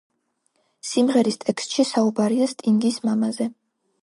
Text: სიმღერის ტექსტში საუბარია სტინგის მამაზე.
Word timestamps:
სიმღერის 0.91 1.37
ტექსტში 1.43 1.85
საუბარია 1.91 2.49
სტინგის 2.55 2.99
მამაზე. 3.07 3.49